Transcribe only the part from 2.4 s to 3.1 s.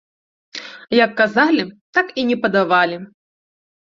падавалі.